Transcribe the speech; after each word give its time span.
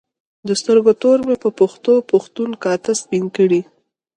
د 0.47 0.49
سترګو 0.61 0.91
تور 1.01 1.19
مې 1.27 1.35
په 1.43 1.49
پښتو 1.59 1.93
پښتون 2.11 2.49
کاته 2.63 2.91
سپین 3.01 3.25
کړي 3.37 3.61